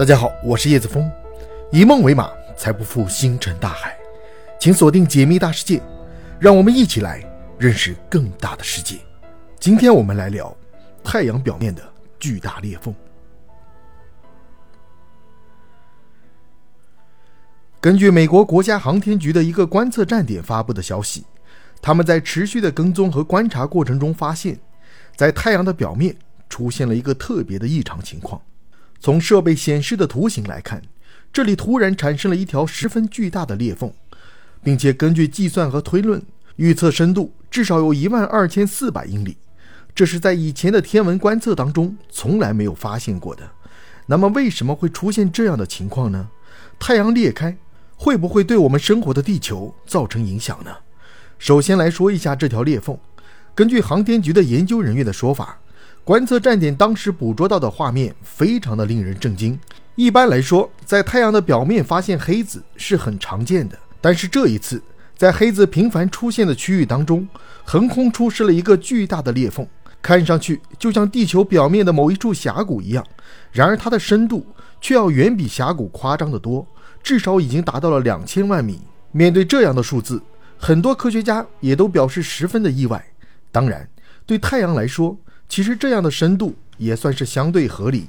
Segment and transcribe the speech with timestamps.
[0.00, 1.12] 大家好，我是叶子峰，
[1.70, 3.94] 以梦为马，才不负星辰大海。
[4.58, 5.78] 请锁定解密大世界，
[6.38, 7.22] 让我们一起来
[7.58, 8.96] 认识更大的世界。
[9.58, 10.56] 今天我们来聊
[11.04, 11.82] 太阳表面的
[12.18, 12.94] 巨大裂缝。
[17.78, 21.26] 根据美国国家航天局的一个观测站点发布的消息，
[21.82, 24.58] 他们在持续的跟踪和观察过程中发现，
[25.14, 26.16] 在太阳的表面
[26.48, 28.40] 出现了一个特别的异常情况。
[29.00, 30.82] 从设备显示的图形来看，
[31.32, 33.90] 这里突然产生了一条十分巨大的裂缝，
[34.62, 36.22] 并且根据计算和推论，
[36.56, 39.38] 预测深度至少有一万二千四百英里，
[39.94, 43.50] 这是在以前的天文观测当中从来没有发现过的。
[44.06, 46.28] 那么，为什么会出现这样的情况呢？
[46.78, 47.56] 太阳裂开
[47.96, 50.70] 会不会对我们生活的地球造成影响呢？
[51.38, 52.98] 首先来说一下这条裂缝，
[53.54, 55.58] 根据航天局的研究人员的说法。
[56.02, 59.58] 观测站点当时捕捉到的画面非常的令人震惊。
[59.94, 64.82] 一般来说，在太阳的表面发现黑子是很常见的，但是这一次，
[65.16, 67.28] 在黑子频繁出现的区域当中，
[67.64, 69.66] 横空出世了一个巨大的裂缝，
[70.00, 73.06] 看上去就像地球表面的某一处峡谷一样。
[73.52, 74.46] 然而，它的深度
[74.80, 76.66] 却要远比峡谷夸张得多，
[77.02, 78.80] 至少已经达到了两千万米。
[79.12, 80.22] 面对这样的数字，
[80.56, 83.04] 很多科学家也都表示十分的意外。
[83.52, 83.86] 当然，
[84.24, 85.16] 对太阳来说，
[85.50, 88.06] 其实这样的深度也算是相对合理，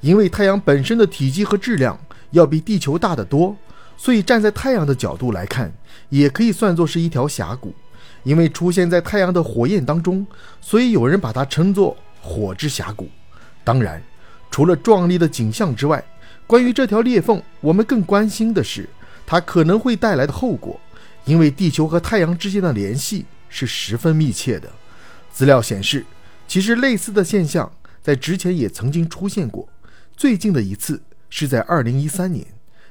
[0.00, 1.98] 因为太阳本身的体积和质量
[2.30, 3.56] 要比地球大得多，
[3.96, 5.72] 所以站在太阳的角度来看，
[6.08, 7.74] 也可以算作是一条峡谷。
[8.22, 10.24] 因为出现在太阳的火焰当中，
[10.60, 13.08] 所以有人把它称作“火之峡谷”。
[13.64, 14.00] 当然，
[14.48, 16.02] 除了壮丽的景象之外，
[16.46, 18.88] 关于这条裂缝，我们更关心的是
[19.26, 20.80] 它可能会带来的后果，
[21.24, 24.70] 因为地球和太阳之间的联系是十分密切的。
[25.32, 26.04] 资料显示。
[26.54, 27.68] 其实类似的现象
[28.00, 29.68] 在之前也曾经出现过，
[30.16, 32.46] 最近的一次是在2013年，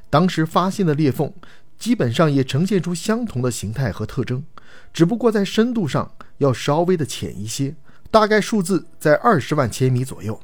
[0.10, 1.32] 当时发现的裂缝
[1.80, 4.44] 基本上也呈现出相同的形态和特征，
[4.92, 7.74] 只不过在深度上要稍微的浅一些，
[8.12, 10.38] 大概数字在二十万千米左右。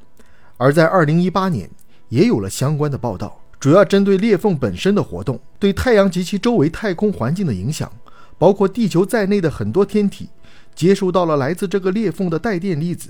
[0.55, 1.69] 而在2018年
[2.07, 7.91] 也有了相关的报道，主要针对裂缝本身的活动对太阳及其周围太空环境的影响，
[8.37, 10.29] 包括地球在内的很多天体。
[10.79, 13.09] 接收到了来自这个裂缝的带电粒子，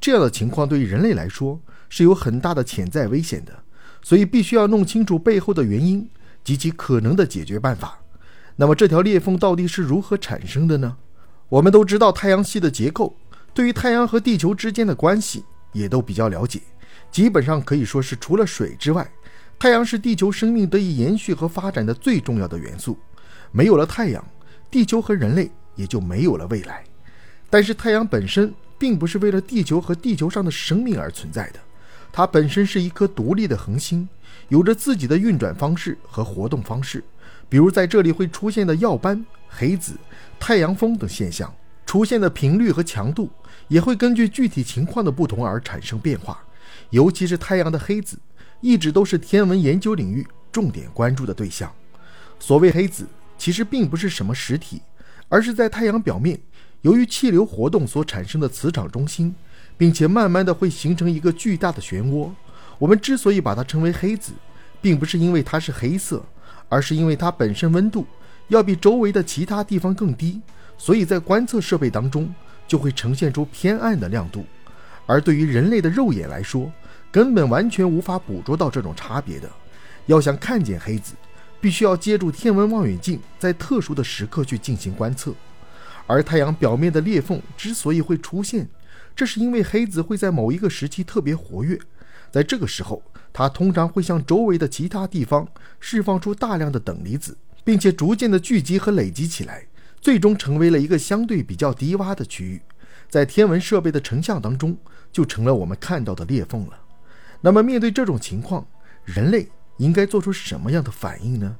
[0.00, 3.52] 这样的情况对于人类来说是有很大的潜在危险的，
[4.02, 6.10] 所以必须要弄清楚背后的原因
[6.42, 8.00] 及其可能的解决办法。
[8.56, 10.96] 那么这条裂缝到底是如何产生的呢？
[11.48, 13.14] 我们都知道太阳系的结构，
[13.54, 16.60] 对于太阳和地球之间的关系也都比较了解，
[17.12, 19.08] 基本上可以说是除了水之外，
[19.56, 22.98] 太阳是地球生命得以延续和发展的最重要的元素。
[23.52, 24.24] 没有了太阳，
[24.68, 26.82] 地球和人类也就没有了未来。
[27.54, 31.60] 但是太阳本身并不是为了地球和地球上的生命而存在的，
[32.10, 34.08] 它本身是一颗独立的恒星，
[34.48, 37.04] 有着自己的运转方式和活动方式。
[37.48, 39.92] 比如在这里会出现的耀斑、黑子、
[40.40, 41.54] 太阳风等现象，
[41.86, 43.30] 出现的频率和强度
[43.68, 46.42] 也会根据具体情况的不同而产生变化。
[46.90, 48.18] 尤其是太阳的黑子，
[48.60, 51.72] 一直都是天文研究领域重点关注的对象。
[52.40, 53.06] 所谓黑子，
[53.38, 54.82] 其实并不是什么实体，
[55.28, 56.36] 而是在太阳表面。
[56.84, 59.34] 由于气流活动所产生的磁场中心，
[59.78, 62.28] 并且慢慢的会形成一个巨大的漩涡。
[62.78, 64.32] 我们之所以把它称为黑子，
[64.82, 66.22] 并不是因为它是黑色，
[66.68, 68.06] 而是因为它本身温度
[68.48, 70.42] 要比周围的其他地方更低，
[70.76, 72.32] 所以在观测设备当中
[72.68, 74.44] 就会呈现出偏暗的亮度。
[75.06, 76.70] 而对于人类的肉眼来说，
[77.10, 79.48] 根本完全无法捕捉到这种差别的。
[80.04, 81.14] 要想看见黑子，
[81.62, 85.32] 必须要借助天文望远镜，在特殊的时刻去进行观测。
[86.06, 88.68] 而太阳表面的裂缝之所以会出现，
[89.16, 91.78] 这是因为黑子会在某一个时期特别活跃，
[92.30, 95.48] 在这个时候，它通常会向周围的其他地方
[95.80, 99.66] 释放出大量的等离子，并且逐渐的聚集和累积起来，
[100.00, 102.60] 最终成为了一个相对比较低洼的区域，
[103.08, 104.76] 在天文设备的成像当中，
[105.10, 106.78] 就成了我们看到的裂缝了。
[107.40, 108.66] 那么，面对这种情况，
[109.04, 109.48] 人类
[109.78, 111.56] 应该做出什么样的反应呢？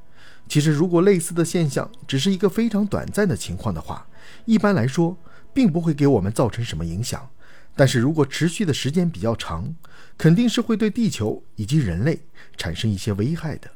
[0.49, 4.07] 其实，如果类似的现象只是一个非常短暂的情况的话，
[4.45, 5.17] 一般来说
[5.53, 7.29] 并不会给我们造成什么影响。
[7.77, 9.75] 但是如果持续的时间比较长，
[10.17, 12.21] 肯定是会对地球以及人类
[12.57, 13.69] 产生一些危害的。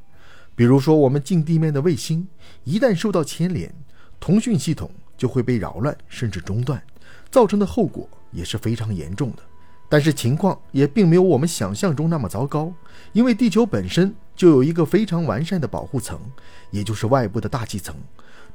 [0.55, 2.27] 比如说，我们近地面的卫星
[2.65, 3.73] 一旦受到牵连，
[4.21, 6.83] 通讯系统就会被扰乱甚至中断，
[7.31, 9.43] 造成的后果也是非常严重的。
[9.89, 12.73] 但是情况也并没有我们想象中那么糟糕，
[13.13, 16.21] 因为地球本身就有一个非常完善的保护层，
[16.71, 17.97] 也就是外部的大气层。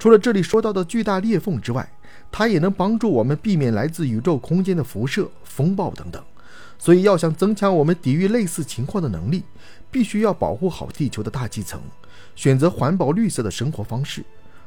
[0.03, 1.89] 除了这里说到的巨大裂缝之外，
[2.29, 6.21] 它也能帮助我们避免来自宇宙空间的辐射、风暴等等。
[6.77, 9.45] 所以要想增强我们抵御类似情况的能力，
[9.89, 11.79] 必须要保护好地球的大气层，
[12.35, 14.21] 选择环保绿色的生活方式。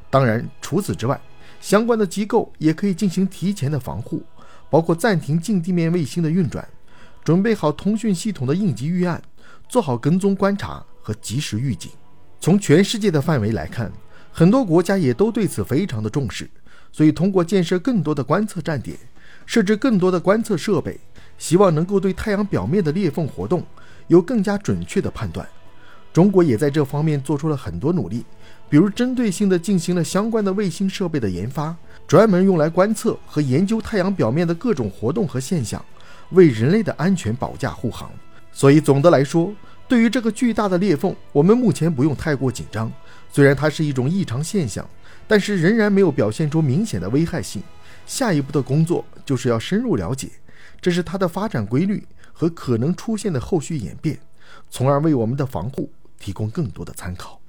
[0.08, 1.20] 当然，除此之外，
[1.60, 4.22] 相关的机构也可以进行提前的防护，
[4.70, 6.66] 包括暂停近地面卫星的运转，
[7.22, 9.20] 准备好通讯系统的应急预案，
[9.68, 11.92] 做好跟踪观察和及时预警。
[12.40, 13.92] 从全世界的范围来看，
[14.38, 16.46] 很多国家也都对此非常的重视，
[16.92, 18.94] 所以通过建设更多的观测站点，
[19.46, 21.00] 设置更多的观测设备，
[21.38, 23.64] 希望能够对太阳表面的裂缝活动
[24.08, 25.48] 有更加准确的判断。
[26.12, 28.26] 中国也在这方面做出了很多努力，
[28.68, 31.74] 比如针对性的进行了相关的卫星设备的研发，
[32.06, 35.82] 专门用来观测和研究太阳表面的各种活动和现象，
[36.32, 38.10] 为人类的安全保驾护航。
[38.52, 39.50] 所以总的来说，
[39.88, 42.92] 对于这个巨大的裂缝，我们目前不用太过紧张。
[43.30, 44.88] 虽然它是一种异常现象，
[45.28, 47.62] 但是仍然没有表现出明显的危害性。
[48.06, 50.28] 下一步的工作就是要深入了解，
[50.80, 54.18] 这是它的发展规律和可能出现的后续演变，
[54.70, 57.40] 从而为我们的防护提供更多的参考。